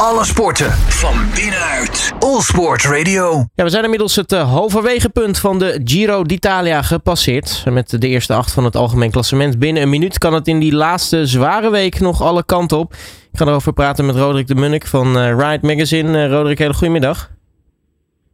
Alle 0.00 0.24
sporten 0.24 0.70
van 0.72 1.14
binnenuit. 1.34 2.12
All 2.18 2.40
Sport 2.40 2.84
Radio. 2.84 3.44
Ja, 3.54 3.64
we 3.64 3.70
zijn 3.70 3.84
inmiddels 3.84 4.16
het 4.16 4.32
uh, 4.32 4.52
halverwege 4.52 5.08
punt 5.08 5.38
van 5.38 5.58
de 5.58 5.80
Giro 5.84 6.22
d'Italia 6.22 6.82
gepasseerd. 6.82 7.64
Met 7.70 8.00
de 8.00 8.08
eerste 8.08 8.34
acht 8.34 8.52
van 8.52 8.64
het 8.64 8.76
algemeen 8.76 9.10
klassement. 9.10 9.58
Binnen 9.58 9.82
een 9.82 9.88
minuut 9.88 10.18
kan 10.18 10.34
het 10.34 10.48
in 10.48 10.58
die 10.58 10.74
laatste 10.74 11.26
zware 11.26 11.70
week 11.70 12.00
nog 12.00 12.22
alle 12.22 12.44
kanten 12.44 12.78
op. 12.78 12.92
Ik 13.32 13.38
ga 13.38 13.46
erover 13.46 13.72
praten 13.72 14.06
met 14.06 14.16
Roderick 14.16 14.46
de 14.46 14.54
Munnik 14.54 14.86
van 14.86 15.16
uh, 15.18 15.28
Ride 15.28 15.66
Magazine. 15.66 16.24
Uh, 16.24 16.30
Roderick, 16.30 16.58
hele 16.58 16.74
goedemiddag. 16.74 17.30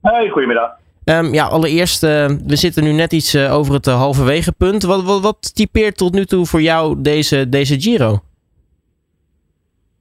Hey, 0.01 0.29
goedemiddag. 0.29 0.71
Um, 1.05 1.35
ja, 1.35 1.47
allereerst, 1.47 2.03
uh, 2.03 2.11
we 2.47 2.57
zitten 2.57 2.85
nu 2.85 2.93
net 2.93 3.13
iets 3.13 3.35
uh, 3.35 3.55
over 3.55 3.75
het 3.75 3.87
uh, 3.87 3.97
halverwege 3.97 4.53
punt. 4.53 4.83
Wat, 4.83 5.03
wat, 5.03 5.21
wat, 5.21 5.55
typeert 5.55 5.97
tot 5.97 6.13
nu 6.13 6.27
toe 6.27 6.47
voor 6.47 6.63
jou 6.63 7.03
deze, 7.03 7.49
deze 7.49 7.81
Giro? 7.81 8.23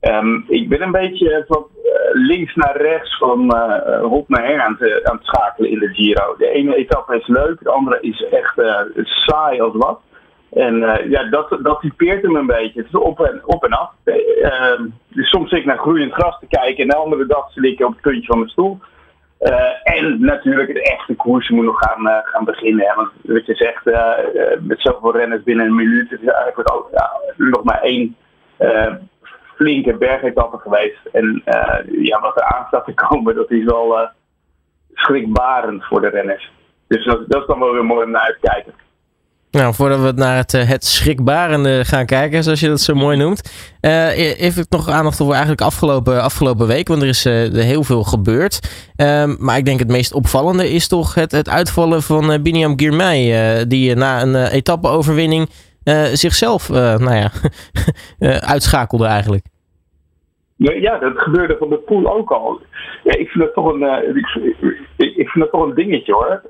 Um, 0.01 0.45
ik 0.47 0.69
ben 0.69 0.81
een 0.81 0.91
beetje 0.91 1.45
van 1.47 1.65
links 2.13 2.55
naar 2.55 2.77
rechts, 2.77 3.17
van 3.17 3.55
hop 4.01 4.29
naar 4.29 4.45
her 4.45 4.61
aan, 4.61 4.77
te, 4.77 5.01
aan 5.03 5.15
het 5.15 5.25
schakelen 5.25 5.69
in 5.69 5.79
de 5.79 5.93
Giro. 5.93 6.35
De 6.37 6.49
ene 6.49 6.75
etappe 6.75 7.15
is 7.15 7.27
leuk, 7.27 7.59
de 7.59 7.69
andere 7.69 7.97
is 8.01 8.25
echt 8.31 8.61
saai 9.03 9.61
als 9.61 9.75
wat. 9.75 10.01
En 10.53 10.75
ja, 11.09 11.23
dat, 11.29 11.57
dat 11.61 11.79
typeert 11.79 12.21
hem 12.21 12.35
een 12.35 12.45
beetje. 12.45 12.79
Het 12.79 12.87
is 12.87 12.99
op 12.99 13.19
en, 13.19 13.41
op 13.45 13.63
en 13.63 13.71
af. 13.71 13.91
dus 15.07 15.29
soms 15.29 15.49
zit 15.49 15.59
ik 15.59 15.65
naar 15.65 15.77
groeiend 15.77 16.13
gras 16.13 16.39
te 16.39 16.47
kijken 16.47 16.83
en 16.83 16.87
de 16.87 16.95
andere 16.95 17.25
dag 17.25 17.51
zit 17.51 17.63
ik 17.63 17.85
op 17.85 17.91
het 17.91 18.01
puntje 18.01 18.25
van 18.25 18.37
mijn 18.37 18.49
stoel. 18.49 18.79
Uh, 19.41 19.95
en 19.95 20.19
natuurlijk 20.19 20.67
het 20.67 20.91
echte 20.91 21.15
koers 21.15 21.49
moet 21.49 21.65
nog 21.65 21.79
gaan, 21.79 22.07
uh, 22.07 22.17
gaan 22.23 22.45
beginnen. 22.45 22.87
Hè? 22.87 22.95
Want 22.95 23.09
wat 23.21 23.45
je 23.45 23.55
zegt, 23.55 23.87
uh, 23.87 24.17
met 24.59 24.81
zoveel 24.81 25.11
renners 25.11 25.43
binnen 25.43 25.65
een 25.65 25.75
minuut, 25.75 26.11
is 26.11 26.17
eigenlijk 26.23 26.73
ook 26.73 26.89
ja, 26.91 27.11
nog 27.37 27.63
maar 27.63 27.81
één 27.81 28.15
flinke 29.61 29.97
bergetappe 29.97 30.57
geweest. 30.57 31.05
En 31.11 31.41
ja, 32.01 32.21
wat 32.21 32.35
er 32.35 32.43
aan 32.43 32.65
staat 32.67 32.85
te 32.85 32.93
komen, 32.93 33.35
dat 33.41 33.51
is 33.51 33.63
wel 33.63 34.09
schrikbarend 34.93 35.83
voor 35.85 36.01
de 36.01 36.09
renners. 36.09 36.51
Dus 36.87 37.05
dat, 37.05 37.23
dat 37.27 37.41
is 37.41 37.47
dan 37.47 37.59
wel 37.59 37.73
weer 37.73 37.85
mooi 37.85 38.05
om 38.05 38.11
naar 38.11 38.21
uit 38.21 38.37
te 38.41 38.47
kijken. 38.49 38.73
Nou, 39.51 39.73
voordat 39.73 40.01
we 40.01 40.11
naar 40.15 40.37
het, 40.37 40.51
het 40.51 40.85
schrikbarende 40.85 41.85
gaan 41.85 42.05
kijken, 42.05 42.43
zoals 42.43 42.59
je 42.59 42.67
dat 42.67 42.81
zo 42.81 42.93
mooi 42.93 43.17
noemt. 43.17 43.51
Uh, 43.81 44.39
even 44.39 44.65
nog 44.69 44.89
aandacht 44.89 45.17
voor 45.17 45.31
eigenlijk 45.31 45.61
afgelopen, 45.61 46.21
afgelopen 46.21 46.67
week, 46.67 46.87
want 46.87 47.01
er 47.01 47.07
is 47.07 47.23
heel 47.53 47.83
veel 47.83 48.03
gebeurd. 48.03 48.59
Uh, 48.95 49.35
maar 49.37 49.57
ik 49.57 49.65
denk 49.65 49.79
het 49.79 49.87
meest 49.87 50.13
opvallende 50.13 50.69
is 50.69 50.87
toch 50.87 51.15
het, 51.15 51.31
het 51.31 51.49
uitvallen 51.49 52.03
van 52.03 52.31
uh, 52.31 52.41
Biniam 52.41 52.79
Girmay, 52.79 53.67
die 53.67 53.95
na 53.95 54.21
een 54.21 54.35
etappe-overwinning 54.35 55.49
zichzelf 56.13 56.69
nou 56.69 57.15
ja, 57.15 57.31
uitschakelde 58.53 59.05
eigenlijk. 59.05 59.45
Ja, 60.63 60.97
dat 60.97 61.19
gebeurde 61.19 61.57
van 61.57 61.69
de 61.69 61.77
pool 61.77 62.13
ook 62.13 62.31
al. 62.31 62.61
Ja, 63.03 63.17
ik 63.17 63.29
vind 63.29 63.43
dat 63.43 63.53
toch 63.53 63.73
een, 63.73 64.15
ik, 64.15 65.15
ik, 65.15 65.29
vind 65.29 65.43
dat 65.43 65.51
toch 65.51 65.65
een 65.65 65.73
dingetje 65.73 66.13
hoor 66.13 66.41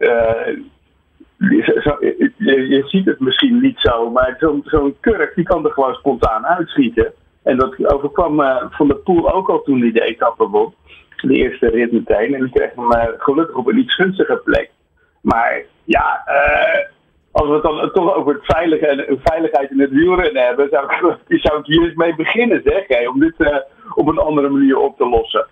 je, 1.49 2.65
je, 2.67 2.83
ziet 2.85 3.05
het 3.05 3.19
misschien 3.19 3.61
niet 3.61 3.79
zo, 3.79 4.09
maar 4.09 4.35
zo'n 4.39 4.63
zo 4.65 4.95
kurk 4.99 5.35
die 5.35 5.45
kan 5.45 5.65
er 5.65 5.71
gewoon 5.71 5.93
spontaan 5.93 6.45
uitschieten. 6.45 7.13
En 7.43 7.57
dat 7.57 7.93
overkwam 7.93 8.39
uh, 8.39 8.63
Van 8.69 8.87
de 8.87 8.95
Poel 8.95 9.33
ook 9.33 9.49
al 9.49 9.61
toen 9.61 9.81
hij 9.81 9.91
de 9.91 10.01
etappe 10.01 10.47
won. 10.47 10.73
De 11.21 11.33
eerste 11.33 11.69
rit 11.69 11.91
meteen. 11.91 12.33
En 12.33 12.41
die 12.41 12.51
kreeg 12.51 12.75
hem 12.75 13.15
gelukkig 13.17 13.55
op 13.55 13.67
een 13.67 13.77
iets 13.77 13.95
gunstige 13.95 14.41
plek. 14.43 14.71
Maar 15.21 15.63
ja, 15.83 16.23
als 17.31 17.47
we 17.47 17.53
het 17.53 17.63
dan 17.63 17.91
toch 17.91 18.15
over 18.15 18.33
het 18.33 18.45
veilige 18.45 18.87
en, 18.87 19.19
veiligheid 19.23 19.71
in 19.71 19.79
het 19.79 19.91
wielrennen 19.91 20.45
hebben, 20.45 20.69
zou 20.69 20.85
ik, 20.85 21.39
zou 21.43 21.59
ik 21.59 21.65
hier 21.65 21.83
eens 21.83 21.95
mee 21.95 22.15
beginnen, 22.15 22.61
zeg. 22.63 22.87
Hè, 22.87 23.07
om 23.07 23.19
dit 23.19 23.35
op 23.97 24.08
een 24.08 24.17
andere 24.17 24.50
manier 24.50 24.78
op 24.78 24.97
te 24.97 25.09
lossen. 25.09 25.47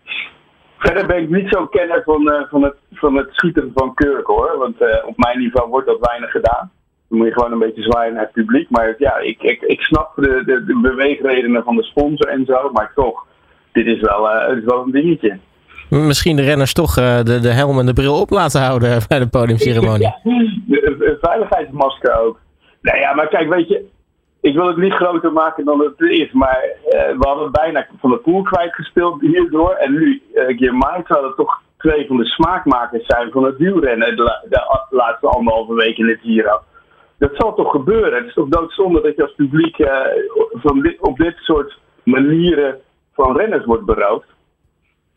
Verder 0.77 1.05
ben 1.05 1.17
ik 1.17 1.29
niet 1.29 1.49
zo'n 1.49 1.69
kenner 1.69 2.01
van, 2.05 2.21
uh, 2.33 2.41
van, 2.49 2.63
het, 2.63 2.75
van 2.91 3.15
het 3.15 3.27
schieten 3.31 3.71
van 3.75 3.93
kurk 3.93 4.27
hoor. 4.27 4.57
Want 4.57 4.81
uh, 4.81 4.87
op 5.05 5.17
mijn 5.17 5.39
niveau 5.39 5.69
wordt 5.69 5.87
dat 5.87 5.99
weinig 5.99 6.31
gedaan. 6.31 6.71
Dan 7.09 7.17
moet 7.17 7.27
je 7.27 7.33
gewoon 7.33 7.51
een 7.51 7.59
beetje 7.59 7.81
zwaaien 7.81 8.13
naar 8.13 8.23
het 8.23 8.31
publiek. 8.31 8.69
Maar 8.69 8.95
ja, 8.97 9.17
ik, 9.17 9.41
ik, 9.41 9.61
ik 9.61 9.81
snap 9.81 10.11
de, 10.15 10.43
de, 10.45 10.65
de 10.65 10.79
beweegredenen 10.81 11.63
van 11.63 11.75
de 11.75 11.83
sponsor 11.83 12.27
en 12.27 12.45
zo. 12.45 12.69
Maar 12.71 12.91
toch, 12.95 13.25
dit 13.71 13.85
is 13.85 14.01
wel, 14.01 14.25
uh, 14.25 14.47
het 14.47 14.57
is 14.57 14.65
wel 14.65 14.83
een 14.83 14.91
dingetje. 14.91 15.39
Misschien 15.89 16.35
de 16.35 16.41
renners 16.41 16.73
toch 16.73 16.93
de, 16.93 17.39
de 17.41 17.53
helm 17.53 17.79
en 17.79 17.85
de 17.85 17.93
bril 17.93 18.19
op 18.21 18.29
laten 18.29 18.61
houden 18.61 19.01
bij 19.07 19.19
de 19.19 19.27
podiumceremonie. 19.27 20.01
Ja, 20.01 20.19
de, 20.23 21.17
veiligheidsmasker 21.21 22.19
ook. 22.19 22.39
Nou 22.81 22.97
ja, 22.97 23.13
maar 23.13 23.27
kijk, 23.27 23.49
weet 23.49 23.67
je, 23.67 23.85
ik 24.41 24.53
wil 24.53 24.67
het 24.67 24.77
niet 24.77 24.93
groter 24.93 25.31
maken 25.31 25.65
dan 25.65 25.79
het 25.79 25.99
is, 25.99 26.31
maar 26.31 26.63
uh, 26.63 27.17
we 27.17 27.27
hadden 27.27 27.51
bijna 27.51 27.87
van 27.99 28.09
de 28.09 28.17
pool 28.17 28.41
kwijtgespeeld 28.41 29.21
hierdoor. 29.21 29.71
En 29.71 29.91
nu, 29.91 30.21
uh, 30.33 30.57
Girmay 30.57 31.03
zou 31.07 31.25
het 31.25 31.35
toch 31.35 31.61
twee 31.77 32.07
van 32.07 32.17
de 32.17 32.25
smaakmakers 32.25 33.05
zijn 33.05 33.31
van 33.31 33.43
het 33.43 33.57
wielrennen 33.57 34.15
de, 34.15 34.45
de, 34.49 34.85
laatste 34.89 35.27
anderhalve 35.27 35.73
week 35.73 35.97
in 35.97 36.07
het 36.07 36.19
Giro. 36.21 36.61
Dat 37.17 37.31
zal 37.33 37.55
toch 37.55 37.71
gebeuren? 37.71 38.13
Het 38.13 38.27
is 38.27 38.33
toch 38.33 38.47
doodzonde 38.47 39.01
dat 39.01 39.15
je 39.15 39.21
als 39.21 39.35
publiek 39.35 39.77
uh, 39.77 39.87
van 40.51 40.81
dit, 40.81 40.99
op 40.99 41.17
dit 41.17 41.35
soort 41.37 41.77
manieren 42.03 42.77
van 43.13 43.37
renners 43.37 43.65
wordt 43.65 43.85
beroofd. 43.85 44.27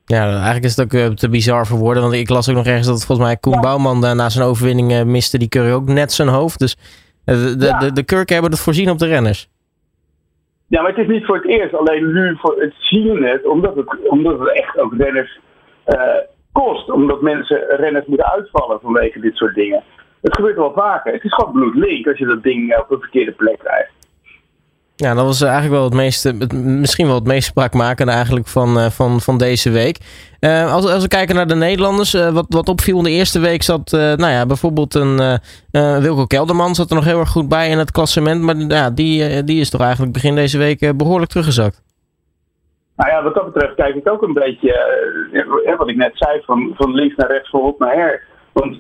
Ja, 0.04 0.26
eigenlijk 0.28 0.64
is 0.64 0.76
het 0.76 0.94
ook 0.94 1.16
te 1.16 1.28
bizar 1.28 1.66
voor 1.66 1.78
woorden. 1.78 2.02
Want 2.02 2.14
ik 2.14 2.28
las 2.28 2.48
ook 2.48 2.56
nog 2.56 2.66
ergens 2.66 2.86
dat 2.86 3.04
volgens 3.04 3.26
mij 3.26 3.36
Koen 3.36 3.52
ja. 3.52 3.60
Bouwman 3.60 4.00
na 4.00 4.28
zijn 4.28 4.48
overwinning 4.48 5.04
miste 5.04 5.38
die 5.38 5.48
curry 5.48 5.72
ook 5.72 5.88
net 5.88 6.12
zijn 6.12 6.28
hoofd. 6.28 6.58
Dus 6.58 6.76
de, 7.24 7.56
de, 7.56 7.66
ja. 7.66 7.78
de, 7.78 7.92
de 7.92 8.04
Kurken 8.04 8.32
hebben 8.34 8.52
het 8.52 8.60
voorzien 8.60 8.90
op 8.90 8.98
de 8.98 9.06
renners. 9.06 9.48
Ja, 10.66 10.82
maar 10.82 10.90
het 10.90 11.00
is 11.00 11.06
niet 11.06 11.24
voor 11.24 11.36
het 11.36 11.46
eerst. 11.46 11.74
Alleen 11.74 12.12
nu 12.12 12.36
voor 12.36 12.60
het 12.60 12.74
zien 12.78 13.22
het, 13.22 13.46
omdat 13.46 13.76
het, 13.76 14.08
omdat 14.08 14.38
het 14.38 14.48
echt 14.48 14.78
ook 14.78 14.94
renners 14.96 15.40
uh, 15.86 16.02
kost. 16.52 16.90
Omdat 16.90 17.22
mensen 17.22 17.64
renners 17.68 18.06
moeten 18.06 18.32
uitvallen 18.32 18.80
vanwege 18.80 19.20
dit 19.20 19.36
soort 19.36 19.54
dingen. 19.54 19.82
Het 20.20 20.34
gebeurt 20.34 20.56
wel 20.56 20.72
vaker. 20.72 21.12
Het 21.12 21.24
is 21.24 21.34
gewoon 21.34 21.52
bloedlink 21.52 22.06
als 22.06 22.18
je 22.18 22.26
dat 22.26 22.42
ding 22.42 22.76
op 22.76 22.90
een 22.90 23.00
verkeerde 23.00 23.32
plek 23.32 23.58
krijgt. 23.58 23.90
Ja, 25.02 25.14
dat 25.14 25.24
was 25.24 25.40
eigenlijk 25.40 25.72
wel 25.74 25.84
het 25.84 25.94
meest, 25.94 26.22
het, 26.22 26.52
misschien 26.52 27.06
wel 27.06 27.14
het 27.14 27.26
meest 27.26 27.48
spraakmakende 27.48 28.12
eigenlijk 28.12 28.46
van, 28.46 28.78
uh, 28.78 28.86
van, 28.86 29.20
van 29.20 29.38
deze 29.38 29.70
week. 29.70 29.98
Uh, 30.40 30.72
als, 30.72 30.92
als 30.92 31.02
we 31.02 31.08
kijken 31.08 31.34
naar 31.34 31.46
de 31.46 31.54
Nederlanders, 31.54 32.14
uh, 32.14 32.28
wat, 32.28 32.46
wat 32.48 32.68
opviel 32.68 32.98
in 32.98 33.04
de 33.04 33.10
eerste 33.10 33.40
week 33.40 33.62
zat, 33.62 33.90
nou 33.90 34.26
ja, 34.26 34.46
bijvoorbeeld 34.46 34.94
een 34.94 35.40
Wilco 36.00 36.24
Kelderman 36.24 36.74
zat 36.74 36.90
er 36.90 36.94
nog 36.94 37.04
heel 37.04 37.18
erg 37.18 37.28
goed 37.28 37.48
bij 37.48 37.68
in 37.68 37.78
het 37.78 37.90
klassement. 37.90 38.42
Maar 38.42 38.94
die, 38.94 39.44
die 39.44 39.60
is 39.60 39.70
toch 39.70 39.80
eigenlijk 39.80 40.12
begin 40.12 40.34
deze 40.34 40.58
week 40.58 40.96
behoorlijk 40.96 41.30
teruggezakt. 41.30 41.82
Nou 42.96 43.10
ja, 43.10 43.22
wat 43.22 43.34
dat 43.34 43.52
betreft 43.52 43.74
kijk 43.74 43.94
ik 43.94 44.08
ook 44.08 44.22
een 44.22 44.32
beetje, 44.32 45.74
wat 45.78 45.88
ik 45.88 45.96
net 45.96 46.12
zei, 46.14 46.42
van, 46.44 46.72
van 46.76 46.94
links 46.94 47.16
naar 47.16 47.30
rechts, 47.30 47.50
van 47.50 47.60
op 47.60 47.78
naar 47.78 47.94
her. 47.94 48.22
Want 48.52 48.76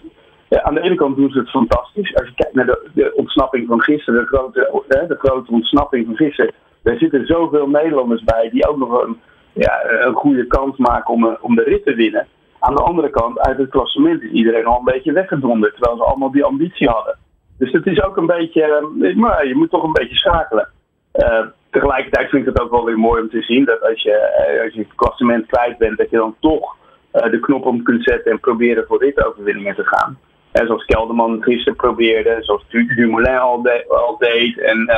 aan 0.60 0.74
de 0.74 0.80
ene 0.80 0.94
kant 0.94 1.16
doen 1.16 1.30
ze 1.30 1.38
het 1.38 1.50
fantastisch. 1.50 2.14
Als 2.14 2.28
je 2.28 2.34
kijkt 2.34 2.54
naar 2.54 2.66
de, 2.66 2.90
de 2.94 3.12
ontsnapping 3.14 3.66
van 3.68 3.80
gisteren, 3.80 4.20
de 4.20 4.26
grote, 4.26 4.84
de 5.08 5.16
grote 5.18 5.52
ontsnapping 5.52 6.06
van 6.06 6.16
gisteren. 6.16 6.54
Er 6.82 6.98
zitten 6.98 7.26
zoveel 7.26 7.68
Nederlanders 7.68 8.24
bij 8.24 8.50
die 8.50 8.68
ook 8.68 8.76
nog 8.76 9.02
een, 9.02 9.20
ja, 9.52 9.84
een 9.84 10.14
goede 10.14 10.46
kans 10.46 10.76
maken 10.76 11.14
om, 11.14 11.36
om 11.40 11.54
de 11.54 11.62
rit 11.62 11.84
te 11.84 11.94
winnen. 11.94 12.26
Aan 12.58 12.74
de 12.74 12.82
andere 12.82 13.10
kant, 13.10 13.38
uit 13.40 13.58
het 13.58 13.70
klassement 13.70 14.22
is 14.22 14.30
iedereen 14.30 14.66
al 14.66 14.78
een 14.78 14.92
beetje 14.92 15.12
weggedonderd. 15.12 15.74
Terwijl 15.74 15.96
ze 15.96 16.04
allemaal 16.04 16.30
die 16.30 16.44
ambitie 16.44 16.88
hadden. 16.88 17.16
Dus 17.58 17.72
het 17.72 17.86
is 17.86 18.02
ook 18.02 18.16
een 18.16 18.26
beetje, 18.26 18.88
maar 19.16 19.46
je 19.46 19.54
moet 19.54 19.70
toch 19.70 19.82
een 19.82 19.92
beetje 19.92 20.16
schakelen. 20.16 20.68
Uh, 21.14 21.46
tegelijkertijd 21.70 22.30
vind 22.30 22.46
ik 22.46 22.52
het 22.52 22.62
ook 22.62 22.70
wel 22.70 22.84
weer 22.84 22.98
mooi 22.98 23.22
om 23.22 23.28
te 23.28 23.42
zien 23.42 23.64
dat 23.64 23.82
als 23.82 24.02
je, 24.02 24.60
als 24.64 24.74
je 24.74 24.80
het 24.80 24.94
klassement 24.94 25.46
kwijt 25.46 25.78
bent, 25.78 25.98
dat 25.98 26.10
je 26.10 26.16
dan 26.16 26.36
toch 26.40 26.76
de 27.10 27.40
knop 27.40 27.66
om 27.66 27.82
kunt 27.82 28.04
zetten 28.04 28.32
en 28.32 28.40
proberen 28.40 28.84
voor 28.86 29.04
ritoverwinningen 29.04 29.74
te 29.74 29.86
gaan. 29.86 30.18
En 30.52 30.66
zoals 30.66 30.84
Kelderman 30.84 31.42
gisteren 31.42 31.76
probeerde, 31.76 32.36
zoals 32.40 32.64
Dumoulin 32.68 33.38
al, 33.38 33.62
de, 33.62 33.84
al 33.88 34.16
deed. 34.18 34.58
En 34.58 34.90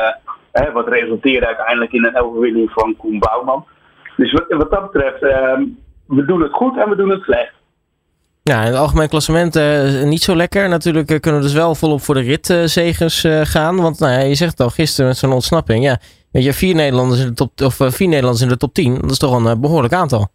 uh, 0.53 0.73
wat 0.73 0.87
resulteerde 0.87 1.45
uiteindelijk 1.45 1.91
in 1.91 2.05
een 2.05 2.21
overwinning 2.21 2.71
van 2.71 2.95
Koen 2.97 3.19
Bouwman. 3.19 3.65
Dus 4.17 4.31
wat, 4.31 4.45
wat 4.47 4.71
dat 4.71 4.91
betreft, 4.91 5.23
uh, 5.23 5.59
we 6.07 6.25
doen 6.25 6.41
het 6.41 6.53
goed 6.53 6.77
en 6.77 6.89
we 6.89 6.95
doen 6.95 7.09
het 7.09 7.21
slecht. 7.21 7.53
Ja, 8.43 8.59
in 8.59 8.67
het 8.67 8.75
algemeen 8.75 9.09
klassement 9.09 9.55
uh, 9.55 10.03
niet 10.03 10.21
zo 10.21 10.35
lekker. 10.35 10.69
Natuurlijk 10.69 11.11
uh, 11.11 11.19
kunnen 11.19 11.41
we 11.41 11.47
dus 11.47 11.55
wel 11.55 11.75
volop 11.75 12.01
voor 12.01 12.15
de 12.15 12.21
ritzegers 12.21 13.25
gaan. 13.41 13.75
Want 13.75 13.99
nou 13.99 14.11
ja, 14.11 14.19
je 14.19 14.35
zegt 14.35 14.51
het 14.51 14.59
al 14.59 14.69
gisteren 14.69 15.07
met 15.07 15.17
zo'n 15.17 15.31
ontsnapping. 15.31 15.83
Ja, 15.83 15.97
weet 16.31 16.43
je, 16.43 16.53
vier 16.53 16.75
Nederlanders 16.75 17.21
in 17.21 17.27
de 17.27 17.33
top, 17.33 17.61
of 17.61 17.75
vier 17.75 18.07
Nederlanders 18.07 18.43
in 18.43 18.49
de 18.49 18.57
top 18.57 18.73
10. 18.73 18.93
Dat 19.01 19.11
is 19.11 19.17
toch 19.17 19.45
een 19.45 19.61
behoorlijk 19.61 19.93
aantal. 19.93 20.27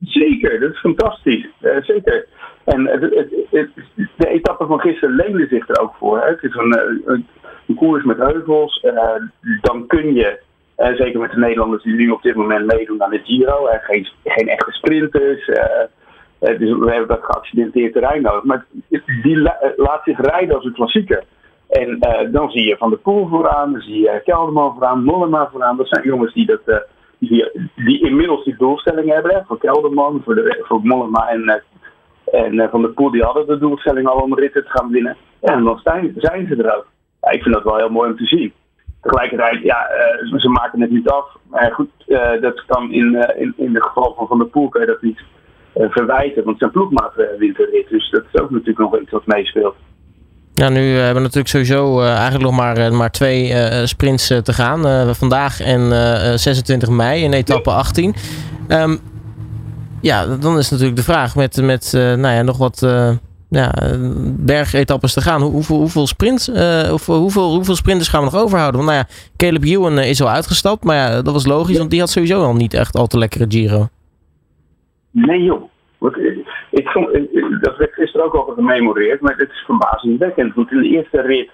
Zeker, 0.00 0.60
dat 0.60 0.70
is 0.70 0.78
fantastisch. 0.78 1.46
zeker. 1.80 2.26
En 2.68 2.86
het, 2.86 3.00
het, 3.50 3.70
de 4.16 4.28
etappe 4.28 4.66
van 4.66 4.80
gisteren 4.80 5.14
leende 5.14 5.46
zich 5.46 5.68
er 5.68 5.80
ook 5.80 5.94
voor. 5.98 6.18
Hè. 6.20 6.28
Het 6.28 6.42
is 6.42 6.54
een, 6.54 6.78
een, 7.04 7.26
een 7.66 7.74
koers 7.74 8.04
met 8.04 8.18
heuvels. 8.18 8.84
Uh, 8.84 9.14
dan 9.60 9.86
kun 9.86 10.14
je, 10.14 10.40
uh, 10.78 10.86
zeker 10.86 11.20
met 11.20 11.30
de 11.30 11.38
Nederlanders 11.38 11.82
die 11.82 11.94
nu 11.94 12.10
op 12.10 12.22
dit 12.22 12.34
moment 12.34 12.66
meedoen 12.66 13.02
aan 13.02 13.10
de 13.10 13.20
Giro, 13.24 13.66
uh, 13.66 13.74
geen, 13.80 14.08
geen 14.24 14.48
echte 14.48 14.72
sprinters. 14.72 15.46
dus 16.38 16.78
we 16.78 16.90
hebben 16.90 17.08
dat 17.08 17.24
geaccidenteerd 17.24 17.92
terrein 17.92 18.22
nodig. 18.22 18.44
Maar 18.44 18.64
die 19.22 19.38
la, 19.38 19.56
laat 19.76 20.00
zich 20.04 20.20
rijden 20.20 20.54
als 20.54 20.64
een 20.64 20.72
klassieker. 20.72 21.24
En 21.68 21.98
dan 22.32 22.50
zie 22.50 22.68
je 22.68 22.76
Van 22.76 22.90
der 22.90 22.98
Poel 22.98 23.28
vooraan, 23.28 23.72
dan 23.72 23.80
zie 23.80 24.00
je 24.00 24.20
Kelderman 24.24 24.72
vooraan, 24.72 25.04
Mollema 25.04 25.48
vooraan. 25.52 25.76
Dat 25.76 25.88
zijn 25.88 26.04
jongens 26.04 26.34
die 26.34 26.46
dat 26.46 26.86
die, 27.18 27.50
die 27.74 28.00
inmiddels 28.00 28.44
die 28.44 28.56
doelstelling 28.56 29.12
hebben. 29.12 29.44
Voor 29.46 29.58
Kelderman, 29.58 30.22
voor, 30.24 30.34
de, 30.34 30.64
voor 30.66 30.80
Mollema 30.82 31.28
en, 31.28 31.62
en 32.32 32.68
Van 32.70 32.82
der 32.82 32.90
Poel, 32.90 33.10
die 33.10 33.22
hadden 33.22 33.46
de 33.46 33.58
doelstelling 33.58 34.06
al 34.06 34.18
om 34.18 34.34
ritten 34.34 34.64
te 34.64 34.70
gaan 34.70 34.90
winnen. 34.90 35.16
Ja, 35.40 35.52
en 35.52 35.64
dan 35.64 35.80
zijn, 35.84 36.14
zijn 36.16 36.46
ze 36.46 36.56
er 36.56 36.76
ook. 36.76 36.86
Ja, 37.20 37.30
ik 37.30 37.42
vind 37.42 37.54
dat 37.54 37.64
wel 37.64 37.76
heel 37.76 37.90
mooi 37.90 38.10
om 38.10 38.16
te 38.16 38.26
zien. 38.26 38.52
Tegelijkertijd, 39.02 39.62
ja, 39.62 39.88
ze 40.36 40.48
maken 40.48 40.80
het 40.80 40.90
niet 40.90 41.08
af. 41.08 41.36
Maar 41.50 41.72
goed, 41.72 41.90
dat 42.40 42.64
kan 42.66 42.92
in, 42.92 43.34
in, 43.36 43.54
in 43.56 43.72
de 43.72 43.82
geval 43.82 44.14
van 44.16 44.26
Van 44.26 44.38
der 44.38 44.46
Poel 44.46 44.68
kan 44.68 44.80
je 44.80 44.86
dat 44.86 45.02
niet 45.02 45.20
verwijten. 45.72 46.44
Want 46.44 46.58
zijn 46.58 46.70
ploegmaat 46.70 47.12
wint 47.38 47.56
de 47.56 47.68
rit. 47.72 47.88
Dus 47.88 48.10
dat 48.10 48.24
is 48.32 48.40
ook 48.40 48.50
natuurlijk 48.50 48.78
nog 48.78 49.00
iets 49.00 49.10
wat 49.10 49.26
meespeelt. 49.26 49.74
Ja, 50.58 50.68
nu 50.68 50.80
hebben 50.80 51.14
we 51.14 51.20
natuurlijk 51.20 51.48
sowieso 51.48 52.00
uh, 52.00 52.14
eigenlijk 52.14 52.44
nog 52.44 52.56
maar, 52.56 52.78
uh, 52.78 52.90
maar 52.90 53.10
twee 53.10 53.48
uh, 53.48 53.84
sprints 53.84 54.26
te 54.26 54.52
gaan. 54.52 55.14
vandaag 55.14 55.60
en 55.60 55.90
26 56.38 56.88
mei 56.88 57.22
in 57.22 57.32
etappe 57.32 57.70
18. 57.70 58.14
Um, 58.68 59.00
ja, 60.00 60.36
dan 60.36 60.58
is 60.58 60.70
natuurlijk 60.70 60.96
de 60.96 61.04
vraag 61.04 61.36
met, 61.36 61.62
met 61.62 61.90
nou 61.92 62.34
ja, 62.34 62.42
nog 62.42 62.58
wat 62.58 62.80
ja, 63.50 63.72
bergetappes 64.38 65.12
te 65.12 65.20
gaan. 65.20 65.40
hoeveel, 65.40 65.76
hoeveel, 65.76 66.06
sprints, 66.06 66.48
of, 66.92 67.06
hoeveel, 67.06 67.54
hoeveel 67.54 67.74
sprinters 67.74 68.08
gaan 68.08 68.24
we 68.24 68.30
nog 68.32 68.42
overhouden? 68.42 68.84
Want 68.84 68.92
nou 68.92 69.04
ja, 69.06 69.14
Caleb 69.36 69.64
Ewan 69.64 69.98
is 69.98 70.22
al 70.22 70.28
uitgestapt. 70.28 70.84
Maar 70.84 70.96
ja, 70.96 71.22
dat 71.22 71.32
was 71.32 71.46
logisch, 71.46 71.78
want 71.78 71.90
die 71.90 72.00
had 72.00 72.10
sowieso 72.10 72.42
al 72.42 72.54
niet 72.54 72.74
echt 72.74 72.94
al 72.94 73.06
te 73.06 73.18
lekkere 73.18 73.44
Giro. 73.48 73.88
Nee 75.10 75.42
joh. 75.42 75.62
Ik 76.70 76.88
vond, 76.88 77.12
dat 77.60 77.76
werd 77.76 77.92
gisteren 77.92 78.26
ook 78.26 78.34
al 78.34 78.54
gememoreerd, 78.54 79.20
maar 79.20 79.36
het 79.36 79.50
is 79.50 79.64
verbazingwekkend. 79.66 80.54
Want 80.54 80.70
in 80.70 80.80
de 80.80 80.88
eerste 80.88 81.20
rit 81.20 81.50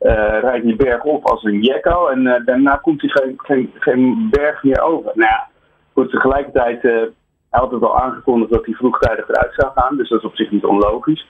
uh, 0.00 0.12
rijdt 0.40 0.64
hij 0.64 0.76
berg 0.76 1.02
op 1.02 1.26
als 1.26 1.44
een 1.44 1.62
jekko 1.62 2.08
en 2.08 2.20
uh, 2.26 2.34
daarna 2.44 2.76
komt 2.76 3.00
hij 3.00 3.10
geen, 3.10 3.34
geen, 3.36 3.70
geen 3.78 4.28
berg 4.30 4.62
meer 4.62 4.80
over. 4.80 5.10
Nou 5.14 5.30
ja, 5.30 5.48
goed, 5.92 6.10
tegelijkertijd 6.10 6.84
uh, 6.84 7.02
hij 7.50 7.60
had 7.60 7.70
het 7.70 7.82
al 7.82 8.00
aangekondigd 8.00 8.52
dat 8.52 8.64
hij 8.64 8.74
vroegtijdig 8.74 9.28
eruit 9.28 9.54
zou 9.54 9.72
gaan, 9.74 9.96
dus 9.96 10.08
dat 10.08 10.18
is 10.18 10.24
op 10.24 10.36
zich 10.36 10.50
niet 10.50 10.64
onlogisch. 10.64 11.26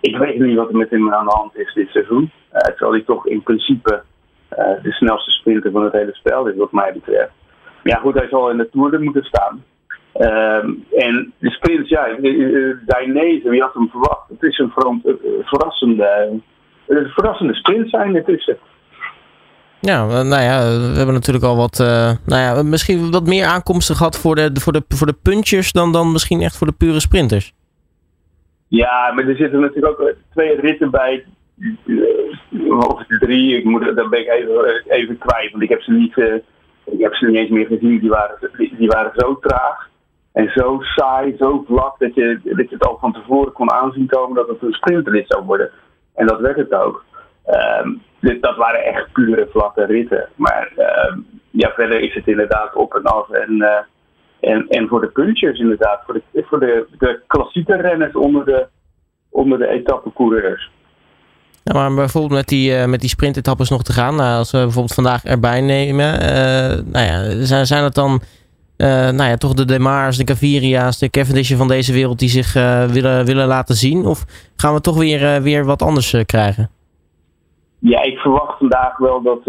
Ik 0.00 0.16
weet 0.16 0.38
niet 0.38 0.56
wat 0.56 0.68
er 0.68 0.76
met 0.76 0.90
hem 0.90 1.12
aan 1.12 1.26
de 1.26 1.34
hand 1.34 1.56
is 1.56 1.74
dit 1.74 1.88
seizoen. 1.88 2.30
terwijl 2.50 2.92
hij 2.92 3.02
toch 3.02 3.26
in 3.26 3.42
principe 3.42 4.02
de 4.82 4.92
snelste 4.92 5.30
sprinter 5.30 5.70
van 5.70 5.84
het 5.84 5.92
hele 5.92 6.14
spel 6.14 6.46
is, 6.46 6.56
wat 6.56 6.72
mij 6.72 6.92
betreft. 6.92 7.32
Maar 7.82 7.92
ja, 7.92 7.98
goed, 7.98 8.14
hij 8.14 8.28
zal 8.28 8.50
in 8.50 8.56
de 8.56 8.70
Tour 8.70 9.00
moeten 9.00 9.24
staan. 9.24 9.64
Um, 10.14 10.84
en 10.90 11.32
de 11.38 11.50
sprint, 11.50 11.88
ja, 11.88 12.06
Dainese, 12.86 13.48
wie 13.48 13.62
had 13.62 13.74
hem 13.74 13.88
verwacht? 13.88 14.28
Het 14.28 14.42
is 14.42 14.58
een 14.58 14.72
verrassende, 15.42 16.40
een 16.86 17.08
verrassende 17.08 17.54
sprint 17.54 17.90
zijn 17.90 18.16
ertussen. 18.16 18.58
Ja, 19.84 20.06
nou 20.06 20.42
ja, 20.42 20.58
we 20.92 20.96
hebben 20.96 21.14
natuurlijk 21.14 21.44
al 21.44 21.56
wat, 21.56 21.78
uh, 21.80 22.10
nou 22.26 22.40
ja, 22.40 22.62
misschien 22.62 23.10
wat 23.10 23.26
meer 23.26 23.46
aankomsten 23.46 23.96
gehad 23.96 24.18
voor 24.18 24.34
de, 24.34 24.50
voor 24.52 24.72
de, 24.72 24.82
voor 24.88 25.06
de 25.06 25.16
puntjes 25.22 25.72
dan, 25.72 25.92
dan 25.92 26.12
misschien 26.12 26.40
echt 26.40 26.56
voor 26.56 26.66
de 26.66 26.72
pure 26.72 27.00
sprinters. 27.00 27.52
Ja, 28.68 29.12
maar 29.12 29.28
er 29.28 29.36
zitten 29.36 29.60
natuurlijk 29.60 30.00
ook 30.00 30.14
twee 30.30 30.60
ritten 30.60 30.90
bij, 30.90 31.24
of 32.68 33.04
drie, 33.18 33.56
ik 33.56 33.64
moet, 33.64 33.96
daar 33.96 34.08
ben 34.08 34.20
ik 34.20 34.28
even, 34.28 34.82
even 34.88 35.18
kwijt, 35.18 35.50
want 35.50 35.62
ik 35.62 35.68
heb 35.68 35.80
ze 35.80 35.92
niet, 35.92 36.16
ik 36.84 37.00
heb 37.00 37.14
ze 37.14 37.26
niet 37.26 37.36
eens 37.36 37.50
meer 37.50 37.66
gezien, 37.66 37.98
die 37.98 38.10
waren, 38.10 38.36
die 38.78 38.88
waren 38.88 39.12
zo 39.14 39.38
traag. 39.38 39.90
En 40.32 40.50
zo 40.54 40.78
saai, 40.80 41.36
zo 41.38 41.64
vlak, 41.66 41.98
dat 41.98 42.14
je, 42.14 42.40
dat 42.44 42.68
je 42.68 42.74
het 42.74 42.86
al 42.86 42.98
van 43.00 43.12
tevoren 43.12 43.52
kon 43.52 43.72
aanzien 43.72 44.06
komen 44.06 44.34
dat 44.34 44.48
het 44.48 44.62
een 44.62 44.72
sprintrit 44.72 45.24
zou 45.28 45.44
worden. 45.44 45.70
En 46.14 46.26
dat 46.26 46.40
werd 46.40 46.56
het 46.56 46.72
ook. 46.74 47.04
Um, 47.46 48.02
dat 48.40 48.56
waren 48.56 48.84
echt 48.84 49.12
pure 49.12 49.48
vlakke 49.50 49.84
ritten. 49.84 50.28
Maar 50.36 50.72
uh, 50.76 51.16
ja, 51.50 51.70
verder 51.74 52.00
is 52.00 52.14
het 52.14 52.26
inderdaad 52.26 52.74
op 52.74 52.94
en 52.94 53.02
af. 53.02 53.30
En, 53.30 53.52
uh, 53.52 53.68
en, 54.52 54.66
en 54.68 54.88
voor 54.88 55.00
de 55.00 55.06
punchers 55.06 55.58
inderdaad, 55.58 56.00
voor 56.04 56.14
de, 56.14 56.44
voor 56.44 56.60
de, 56.60 56.86
de 56.98 57.20
klassieke 57.26 57.76
renners 57.76 58.14
onder 58.14 58.44
de, 58.44 58.66
onder 59.30 59.58
de 59.58 59.66
etappecoureurs. 59.66 60.70
Ja, 61.62 61.74
maar 61.74 61.94
bijvoorbeeld 61.94 62.32
met 62.32 62.48
die, 62.48 62.72
uh, 62.72 62.84
met 62.84 63.00
die 63.00 63.08
sprintetappes 63.08 63.70
nog 63.70 63.82
te 63.82 63.92
gaan, 63.92 64.16
nou, 64.16 64.38
als 64.38 64.50
we 64.50 64.58
bijvoorbeeld 64.58 64.94
vandaag 64.94 65.24
erbij 65.24 65.60
nemen, 65.60 66.18
nou 66.90 67.06
ja, 67.06 67.44
zijn, 67.44 67.66
zijn 67.66 67.84
het 67.84 67.94
dan 67.94 68.20
nou 68.76 69.24
ja, 69.24 69.36
toch 69.36 69.54
de 69.54 69.64
Demars, 69.64 70.16
de 70.16 70.24
Caviria's, 70.24 70.98
de 70.98 71.10
Cavendish'en 71.10 71.56
van 71.56 71.68
deze 71.68 71.92
wereld 71.92 72.18
die 72.18 72.28
zich 72.28 72.52
willen, 72.92 73.24
willen 73.24 73.46
laten 73.46 73.74
zien? 73.74 74.06
Of 74.06 74.24
gaan 74.56 74.74
we 74.74 74.80
toch 74.80 74.98
weer, 74.98 75.42
weer 75.42 75.64
wat 75.64 75.82
anders 75.82 76.14
krijgen? 76.26 76.70
Ja, 77.84 78.02
ik 78.02 78.18
verwacht 78.18 78.58
vandaag 78.58 78.96
wel 78.96 79.22
dat, 79.22 79.44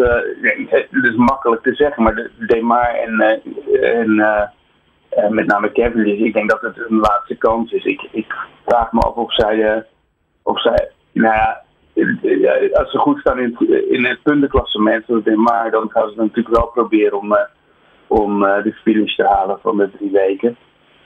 het 0.70 1.04
is 1.04 1.16
makkelijk 1.16 1.64
te 1.64 1.74
zeggen, 1.74 2.04
maar 2.04 2.16
de 2.16 2.32
Demar 2.38 2.94
en, 2.94 3.42
en 5.10 5.34
met 5.34 5.46
name 5.46 5.72
Cavendish, 5.72 6.20
ik 6.20 6.34
denk 6.34 6.50
dat 6.50 6.62
het 6.62 6.78
een 6.78 6.98
laatste 6.98 7.36
kans 7.36 7.72
is. 7.72 7.86
Ik, 7.86 8.08
ik 8.12 8.34
vraag 8.66 8.92
me 8.92 9.00
af 9.00 9.16
of 9.16 9.34
zij, 9.34 9.86
of 10.44 10.62
zij 10.62 10.90
nou 11.12 11.36
ja, 11.36 11.64
als 12.74 12.92
ze 12.92 12.98
goed 12.98 13.20
staan 13.20 13.40
in, 13.40 13.58
in 13.90 14.06
het 14.06 14.20
puntenklassement, 14.24 15.06
zoals 15.08 15.24
Demar, 15.24 15.72
dan 15.72 15.90
gaan 15.92 16.10
ze 16.10 16.16
natuurlijk 16.16 16.56
wel 16.56 16.68
proberen 16.68 17.18
om 17.18 17.38
om 18.08 18.44
uh, 18.44 18.64
de 18.64 18.74
finish 18.74 19.16
te 19.16 19.28
halen 19.28 19.60
van 19.62 19.78
de 19.78 19.90
drie 19.98 20.12
weken. 20.12 20.58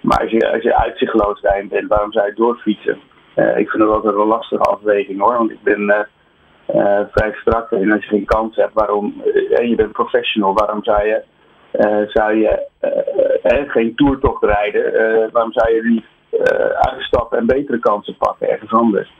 Maar 0.02 0.20
als 0.22 0.32
je, 0.32 0.52
als 0.52 0.64
je 0.64 0.78
uitzichtloos 0.78 1.42
bent, 1.42 1.88
waarom 1.88 2.12
zou 2.12 2.28
je 2.28 2.34
doorfietsen? 2.34 2.98
Uh, 3.36 3.58
ik 3.58 3.70
vind 3.70 3.84
het 3.84 3.92
altijd 3.92 4.16
een 4.16 4.28
lastige 4.28 4.64
afweging 4.64 5.20
hoor, 5.20 5.38
want 5.38 5.52
ik 5.52 5.64
ben 5.64 6.08
uh, 6.76 7.00
vrij 7.12 7.34
strak 7.34 7.72
en 7.72 7.92
als 7.92 8.04
je 8.04 8.10
geen 8.10 8.26
kans 8.26 8.56
hebt, 8.56 8.74
waarom, 8.74 9.22
je 9.24 9.74
bent 9.76 9.92
professional, 9.92 10.54
waarom 10.54 10.84
zou 10.84 11.08
je, 11.08 11.24
zou 12.08 12.36
je 12.36 12.66
geen 13.68 13.96
toertocht 13.96 14.44
rijden? 14.44 14.92
waarom 15.32 15.52
zou 15.52 15.76
je 15.76 15.84
niet 15.84 16.06
uitstappen 16.80 17.38
en 17.38 17.46
betere 17.46 17.80
kansen 17.80 18.18
pakken 18.18 18.50
ergens 18.50 18.72
anders? 18.72 19.12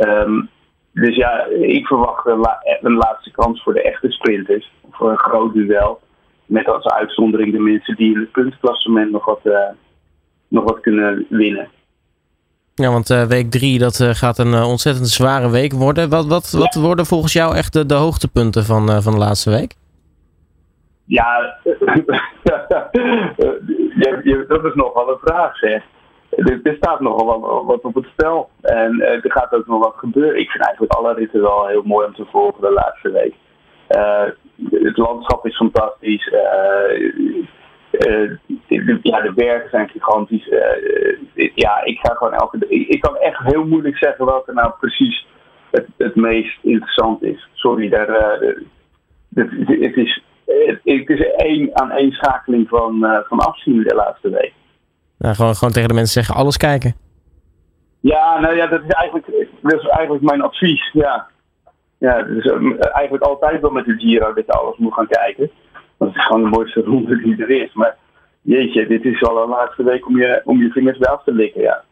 Um, 0.00 0.48
dus 0.92 1.16
ja, 1.16 1.44
ik 1.44 1.86
verwacht 1.86 2.26
een, 2.26 2.38
la 2.38 2.58
een, 2.80 2.96
laatste 2.96 3.30
kans 3.30 3.62
voor 3.62 3.74
de 3.74 3.82
echte 3.82 4.10
sprinters. 4.10 4.72
Voor 4.90 5.10
een 5.10 5.18
groot 5.18 5.52
duel 5.52 6.00
met 6.46 6.68
als 6.68 6.84
uitzondering 6.84 7.52
de 7.52 7.60
mensen 7.60 7.96
die 7.96 8.14
in 8.14 8.20
het 8.20 8.32
puntenklassement 8.32 9.10
nog 9.10 9.24
wat, 9.24 9.40
uh, 9.44 9.68
nog 10.48 10.64
wat 10.64 10.80
kunnen 10.80 11.26
winnen. 11.28 11.68
Ja, 12.78 12.90
want 12.90 13.10
uh, 13.10 13.22
week 13.22 13.50
drie 13.50 13.78
dat 13.78 13.98
uh, 13.98 14.08
gaat 14.08 14.38
een 14.38 14.54
ontzettend 14.54 15.08
zware 15.08 15.50
week 15.50 15.72
worden. 15.72 16.08
Wat, 16.08 16.26
wat, 16.26 16.50
wat 16.50 16.74
worden 16.74 17.06
volgens 17.06 17.32
jou 17.32 17.56
echt 17.56 17.88
de, 17.88 17.94
hoogtepunten 17.94 18.64
van, 18.64 19.02
van 19.02 19.12
de 19.12 19.18
laatste 19.18 19.50
week? 19.50 19.74
Ja, 21.04 21.58
dat 24.48 24.64
is 24.64 24.74
nogal 24.74 25.08
een 25.08 25.18
vraag 25.20 25.56
zeg. 25.56 25.82
Er, 26.30 26.76
staat 26.76 27.00
nogal 27.00 27.40
wat, 27.40 27.64
wat, 27.64 27.82
op 27.82 27.94
het 27.94 28.06
spel. 28.06 28.50
En 28.60 29.00
er 29.00 29.32
gaat 29.32 29.52
ook 29.52 29.66
nog 29.66 29.84
wat 29.84 29.94
gebeuren. 29.96 30.40
Ik 30.40 30.50
vind 30.50 30.64
eigenlijk 30.64 30.92
alle 30.92 31.14
ritten 31.14 31.40
wel 31.40 31.66
heel 31.66 31.82
mooi 31.82 32.06
om 32.06 32.14
te 32.14 32.26
volgen 32.30 32.60
de 32.60 32.72
laatste 32.72 33.10
week. 33.10 33.34
Het 34.70 34.96
landschap 34.96 35.46
is 35.46 35.56
fantastisch. 35.56 36.32
Uh, 38.06 38.36
de, 38.66 38.98
ja, 39.02 39.20
de 39.20 39.32
bergen 39.32 39.70
zijn 39.70 39.88
gigantisch. 39.88 40.48
ja, 41.54 41.84
ik 41.84 41.98
ga 41.98 42.14
gewoon 42.14 42.32
elke 42.32 42.58
ik, 42.68 42.88
ik 42.88 43.00
kan 43.00 43.16
echt 43.16 43.38
heel 43.38 43.64
moeilijk 43.64 43.96
zeggen 43.96 44.24
welke 44.24 44.52
nou 44.52 44.72
precies 44.80 45.26
het, 45.70 45.86
het 45.96 46.14
meest 46.14 46.58
interessant 46.62 47.22
is. 47.22 47.48
Sorry, 47.52 47.88
daar, 47.88 48.08
het, 49.34 49.50
het, 49.66 49.96
is, 49.96 50.22
het, 50.46 50.80
het 50.84 51.08
is 51.08 51.32
één 51.36 51.70
aan 51.80 51.90
één 51.90 52.12
schakeling 52.12 52.68
van, 52.68 53.24
van 53.28 53.38
afzien 53.38 53.82
de 53.82 53.94
laatste 53.94 54.30
week. 54.30 54.52
Nou, 55.18 55.34
gewoon, 55.34 55.54
gewoon 55.54 55.74
tegen 55.74 55.88
de 55.88 55.94
mensen 55.94 56.22
zeggen, 56.22 56.34
alles 56.34 56.56
kijken. 56.56 56.94
Ja, 58.00 58.40
nou 58.40 58.56
ja, 58.56 58.66
dat 58.66 58.82
is 58.82 58.88
eigenlijk, 58.88 59.26
dat 59.60 59.80
is 59.80 59.86
eigenlijk 59.88 60.24
mijn 60.24 60.42
advies, 60.42 60.90
ja 60.92 61.28
ja, 61.98 62.22
dus 62.22 62.46
eigenlijk 62.92 63.22
altijd 63.22 63.60
wel 63.60 63.70
met 63.70 63.84
de 63.84 63.98
Giro 63.98 64.32
dat 64.32 64.46
je 64.46 64.52
alles 64.52 64.76
moet 64.76 64.94
gaan 64.94 65.06
kijken. 65.06 65.50
Het 65.98 66.14
is 66.14 66.26
gewoon 66.26 66.42
de 66.42 66.48
mooiste 66.48 66.80
ronde 66.80 67.22
die 67.22 67.42
er 67.42 67.50
is. 67.50 67.72
Maar 67.74 67.96
jeetje, 68.42 68.86
dit 68.86 69.04
is 69.04 69.22
al 69.22 69.42
een 69.42 69.48
laatste 69.48 69.82
week 69.82 70.06
om 70.06 70.18
je, 70.18 70.40
om 70.44 70.62
je 70.62 70.70
vingers 70.70 70.98
bij 70.98 71.10
af 71.10 71.24
te 71.24 71.32
likken, 71.32 71.62
ja. 71.62 71.82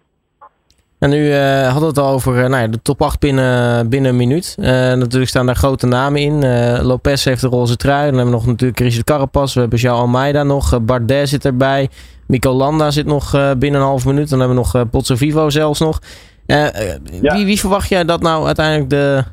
En 0.99 1.11
nu 1.11 1.27
uh, 1.27 1.63
hadden 1.63 1.81
we 1.81 1.87
het 1.87 1.99
al 1.99 2.13
over 2.13 2.35
uh, 2.35 2.41
nou 2.41 2.63
ja, 2.63 2.67
de 2.67 2.83
top 2.83 3.03
8 3.03 3.21
binnen, 3.21 3.89
binnen 3.89 4.11
een 4.11 4.17
minuut. 4.17 4.57
Uh, 4.59 4.67
natuurlijk 4.67 5.29
staan 5.31 5.47
daar 5.47 5.57
grote 5.57 5.87
namen 5.87 6.21
in. 6.21 6.41
Lopez 6.83 7.25
heeft 7.25 7.41
de 7.41 7.49
roze 7.49 7.77
trui. 7.77 8.05
Dan 8.05 8.15
hebben 8.15 8.25
we 8.25 8.39
nog 8.39 8.47
natuurlijk 8.47 8.81
Richard 8.81 9.05
Carapaz. 9.05 9.55
We 9.55 9.61
hebben 9.61 9.79
João 9.79 9.91
Almeida 9.91 10.43
nog. 10.43 10.83
Bardet 10.83 11.29
zit 11.29 11.45
erbij. 11.45 11.89
Mico 12.27 12.53
Landa 12.53 12.91
zit 12.91 13.07
nog 13.07 13.31
binnen 13.59 13.81
een 13.81 13.87
half 13.87 14.07
minuut. 14.07 14.29
Dan 14.31 14.39
hebben 14.39 14.57
we 14.57 14.63
nog 14.63 14.91
Pozzo 14.91 15.17
Vivo 15.17 15.51
zelfs 15.51 15.81
nog. 15.81 16.01
Ja. 16.47 16.73
wie, 17.21 17.45
wie 17.45 17.61
verwacht 17.61 17.89
jij 17.89 18.05
dat 18.05 18.23
nou 18.23 18.47
uiteindelijk 18.47 18.91
de, 18.91 19.25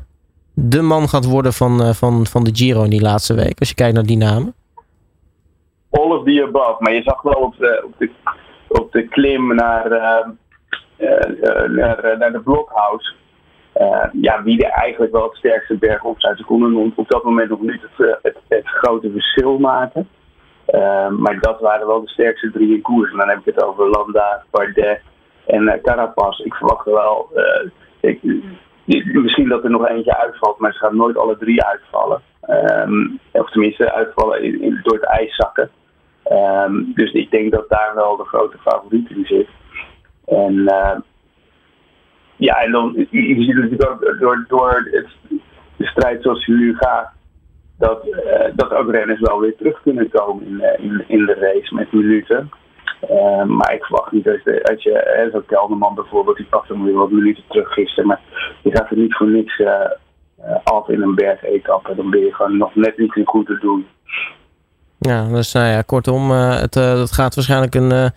de 0.53 0.81
man 0.81 1.09
gaat 1.09 1.25
worden 1.25 1.53
van, 1.53 1.81
uh, 1.81 1.93
van, 1.93 2.27
van 2.27 2.43
de 2.43 2.51
Giro 2.53 2.83
in 2.83 2.89
die 2.89 3.01
laatste 3.01 3.33
week, 3.33 3.59
als 3.59 3.69
je 3.69 3.75
kijkt 3.75 3.93
naar 3.95 4.05
die 4.05 4.17
namen? 4.17 4.53
All 5.93 6.11
of 6.11 6.23
the 6.23 6.43
above. 6.43 6.75
Maar 6.79 6.93
je 6.93 7.01
zag 7.01 7.21
wel 7.21 7.41
op 7.41 7.57
de, 7.57 7.87
op 8.67 8.91
de, 8.91 9.07
klim 9.07 9.55
naar, 9.55 9.91
uh, 9.91 10.27
uh, 10.97 11.69
naar, 11.69 12.15
naar 12.17 12.31
de 12.31 12.41
Blockhouse. 12.43 13.13
ja, 14.11 14.43
wie 14.43 14.65
er 14.65 14.71
eigenlijk 14.71 15.11
wel 15.11 15.23
het 15.23 15.37
sterkste 15.37 15.77
berg 15.77 16.03
op 16.03 16.19
zijn. 16.19 16.37
Ze 16.37 16.43
konden 16.43 16.93
op 16.95 17.09
dat 17.09 17.23
moment 17.23 17.49
nog 17.49 17.61
niet 17.61 17.81
het, 18.21 18.35
het, 18.47 18.67
grote 18.67 19.11
verschil 19.11 19.59
maken. 19.59 20.09
maar 21.09 21.37
dat 21.39 21.59
waren 21.59 21.87
wel 21.87 22.01
de 22.01 22.09
sterkste 22.09 22.51
drie 22.51 22.73
in 22.75 22.81
koers. 22.81 23.11
En 23.11 23.17
dan 23.17 23.29
heb 23.29 23.39
ik 23.39 23.55
het 23.55 23.63
over 23.63 23.89
Landa, 23.89 24.43
Bardet 24.51 25.01
en 25.45 25.61
uh, 25.61 25.73
Carapaz. 25.81 26.39
Ik 26.39 26.53
verwacht 26.53 26.85
wel, 26.85 27.29
ik, 27.99 28.19
misschien 29.13 29.49
dat 29.49 29.63
er 29.63 29.69
nog 29.69 29.87
eentje 29.87 30.17
uitvalt, 30.17 30.59
maar 30.59 30.73
ze 30.73 30.79
gaan 30.79 30.95
nooit 30.95 31.17
alle 31.17 31.37
drie 31.37 31.63
uitvallen. 31.63 32.21
Um, 32.49 33.19
of 33.31 33.49
tenminste 33.49 33.93
uitvallen 33.93 34.81
door 34.83 34.93
het 34.93 35.05
ijs 35.05 35.35
zakken. 35.35 35.69
Um, 36.33 36.91
dus 36.95 37.11
ik 37.11 37.31
denk 37.31 37.51
dat 37.51 37.69
daar 37.69 37.91
wel 37.95 38.17
de 38.17 38.23
grote 38.23 38.57
favoriet 38.57 39.09
in 39.09 39.25
zit. 39.25 39.47
En 40.25 40.53
uh, 40.53 40.95
ja, 42.35 42.55
en 42.61 42.71
dan 42.71 43.07
je 43.09 43.43
ziet 43.43 43.55
natuurlijk 43.55 43.89
ook 43.89 44.19
door, 44.19 44.45
door 44.47 44.89
het, 44.91 45.07
de 45.77 45.85
strijd 45.85 46.21
zoals 46.21 46.45
hij 46.45 46.55
nu 46.55 46.75
gaat, 46.75 47.11
dat, 47.77 48.07
uh, 48.07 48.45
dat 48.55 48.73
ook 48.73 48.91
renners 48.91 49.19
wel 49.19 49.39
weer 49.39 49.55
terug 49.55 49.81
kunnen 49.81 50.09
komen 50.09 50.45
in, 50.45 50.53
uh, 50.53 50.99
in, 51.07 51.25
de 51.25 51.33
race 51.33 51.75
met 51.75 51.91
minuten. 51.91 52.49
Uh, 53.09 53.43
maar 53.43 53.73
ik 53.73 53.83
verwacht 53.83 54.11
niet 54.11 54.23
dat 54.23 54.69
als 54.69 54.83
je 54.83 55.29
zo'n 55.31 55.45
Kelderman 55.45 55.95
bijvoorbeeld, 55.95 56.37
die 56.37 56.45
pakt 56.45 56.67
hem 56.67 56.83
weer 56.83 56.93
wat 56.93 57.11
minuten 57.11 57.43
terug 57.47 57.73
gisteren, 57.73 58.07
maar 58.07 58.21
je 58.61 58.71
gaat 58.71 58.89
er 58.89 58.97
niet 58.97 59.15
voor 59.15 59.27
niks 59.27 59.61
af 60.63 60.89
in 60.89 61.01
een 61.01 61.15
bergetappe. 61.15 61.95
Dan 61.95 62.09
ben 62.09 62.19
je 62.19 62.33
gewoon 62.33 62.57
nog 62.57 62.75
net 62.75 62.97
niet 62.97 63.21
goed 63.25 63.45
te 63.45 63.57
doen. 63.59 63.87
Ja, 65.09 65.27
dus 65.27 65.53
nou 65.53 65.67
ja, 65.67 65.81
kortom, 65.81 66.31
het, 66.31 66.73
het 66.73 67.11
gaat 67.11 67.35
waarschijnlijk 67.35 67.75
een 67.75 68.11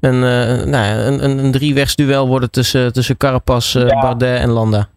een, 0.00 0.14
uh, 0.14 0.64
nou 0.72 0.84
ja, 0.84 1.06
een, 1.06 1.24
een, 1.24 1.38
een 1.38 1.52
driewegsduel 1.52 2.28
worden 2.28 2.50
tussen, 2.50 2.92
tussen 2.92 3.16
Carapaz, 3.16 3.74
uh, 3.74 3.88
ja. 3.88 4.00
Bardet 4.00 4.38
en 4.38 4.50
Landa? 4.50 4.88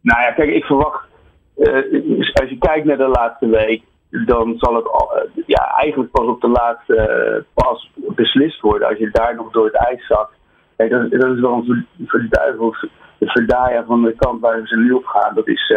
Nou 0.00 0.20
ja, 0.20 0.32
kijk, 0.32 0.50
ik 0.50 0.64
verwacht, 0.64 1.04
uh, 1.56 1.74
als 2.32 2.48
je 2.48 2.56
kijkt 2.58 2.86
naar 2.86 2.96
de 2.96 3.08
laatste 3.08 3.46
week, 3.46 3.82
dan 4.10 4.54
zal 4.56 4.74
het 4.74 4.88
ja, 5.46 5.64
eigenlijk 5.76 6.10
pas 6.10 6.26
op 6.26 6.40
de 6.40 6.48
laatste 6.48 7.44
pas 7.54 7.90
beslist 7.94 8.60
worden. 8.60 8.88
Als 8.88 8.98
je 8.98 9.10
daar 9.12 9.34
nog 9.34 9.50
door 9.50 9.64
het 9.64 9.74
ijs. 9.74 10.12
Kijk, 10.76 10.90
dat, 10.90 11.10
dat 11.10 11.34
is 11.34 11.40
wel 11.40 11.64
een 11.66 11.86
verduiveld. 12.06 12.76
De 13.18 13.26
verdaya 13.26 13.84
van 13.84 14.02
de 14.02 14.14
kant 14.16 14.40
waar 14.40 14.60
ze 14.64 14.76
nu 14.76 14.92
op 14.92 15.04
gaan, 15.04 15.34
dat 15.34 15.48
is 15.48 15.74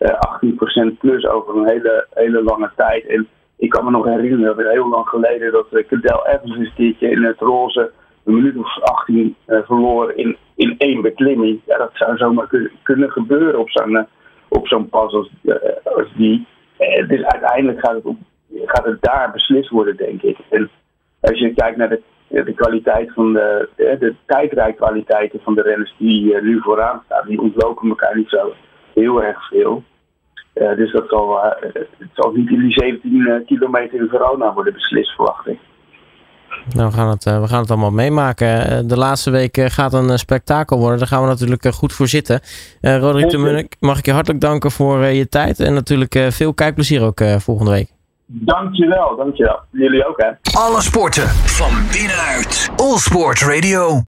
18% 0.00 0.98
plus 0.98 1.26
over 1.26 1.56
een 1.56 1.68
hele, 1.68 2.06
hele 2.10 2.42
lange 2.42 2.70
tijd. 2.76 3.06
En 3.06 3.28
ik 3.62 3.70
kan 3.70 3.84
me 3.84 3.90
nog 3.90 4.04
herinneren, 4.04 4.56
dat 4.56 4.72
heel 4.72 4.88
lang 4.88 5.06
geleden, 5.08 5.52
dat 5.52 5.66
uh, 5.70 5.86
Cadel 5.86 6.26
Evans 6.26 6.70
een 6.76 6.96
in 6.98 7.24
het 7.24 7.38
roze 7.38 7.90
een 8.24 8.34
minuut 8.34 8.56
of 8.56 8.78
18 8.80 9.36
uh, 9.46 9.58
verloor 9.64 10.12
in, 10.12 10.36
in 10.54 10.74
één 10.78 11.02
beklimming. 11.02 11.60
Ja, 11.66 11.78
dat 11.78 11.90
zou 11.92 12.16
zomaar 12.16 12.46
kun, 12.46 12.70
kunnen 12.82 13.10
gebeuren 13.10 13.60
op 13.60 13.70
zo'n 13.70 13.90
uh, 13.90 14.02
op 14.48 14.66
zo'n 14.66 14.88
pas 14.88 15.12
als, 15.12 15.30
als 15.84 16.12
die. 16.16 16.46
dus 17.08 17.22
uiteindelijk 17.22 17.86
gaat 17.86 17.94
het, 17.94 18.14
gaat 18.64 18.84
het 18.84 19.02
daar 19.02 19.30
beslist 19.32 19.68
worden, 19.68 19.96
denk 19.96 20.22
ik. 20.22 20.38
En 20.50 20.70
als 21.20 21.38
je 21.38 21.54
kijkt 21.54 21.76
naar 21.76 21.88
de, 21.88 22.02
de 22.28 22.54
kwaliteit 22.54 23.12
van 23.12 23.32
de, 23.32 23.68
de 23.76 24.14
tijdrijkwaliteiten 24.26 25.40
van 25.42 25.54
de 25.54 25.62
renners 25.62 25.94
die 25.98 26.40
nu 26.40 26.60
vooraan 26.60 27.02
staan, 27.04 27.28
die 27.28 27.40
ontlopen 27.40 27.88
elkaar 27.88 28.16
niet 28.16 28.28
zo 28.28 28.52
heel 28.94 29.22
erg 29.22 29.48
veel. 29.48 29.82
Uh, 30.54 30.76
dus 30.76 30.92
dat 30.92 31.04
zal, 31.08 31.44
uh, 31.44 31.72
het 31.98 32.10
zal 32.12 32.32
niet 32.32 32.50
in 32.50 32.58
die 32.60 32.72
17 32.72 33.12
uh, 33.12 33.46
kilometer 33.46 34.00
in 34.00 34.08
Verona 34.08 34.52
worden 34.54 34.72
beslist, 34.72 35.14
verwacht 35.14 35.46
ik. 35.46 35.58
Nou, 36.74 36.88
we 36.90 36.94
gaan 36.94 37.08
het, 37.08 37.24
we 37.24 37.48
gaan 37.48 37.60
het 37.60 37.70
allemaal 37.70 37.90
meemaken. 37.90 38.88
De 38.88 38.96
laatste 38.96 39.30
week 39.30 39.56
gaat 39.60 39.92
een 39.92 40.18
spektakel 40.18 40.78
worden. 40.78 40.98
Daar 40.98 41.06
gaan 41.06 41.22
we 41.22 41.28
natuurlijk 41.28 41.66
goed 41.66 41.92
voor 41.92 42.06
zitten. 42.06 42.40
Roderick 42.80 43.30
de 43.30 43.38
Munnik, 43.38 43.76
mag 43.80 43.98
ik 43.98 44.06
je 44.06 44.12
hartelijk 44.12 44.40
danken 44.40 44.70
voor 44.70 45.04
je 45.04 45.28
tijd. 45.28 45.60
En 45.60 45.74
natuurlijk 45.74 46.26
veel 46.28 46.54
kijkplezier 46.54 47.02
ook 47.02 47.20
volgende 47.38 47.70
week. 47.70 47.90
Dankjewel, 48.26 49.16
dankjewel. 49.16 49.60
Jullie 49.70 50.06
ook 50.06 50.22
hè. 50.22 50.30
Alle 50.58 50.80
sporten 50.82 51.28
van 51.28 51.70
binnenuit. 51.92 52.70
All 52.76 52.96
Sport 52.96 53.40
Radio. 53.40 54.00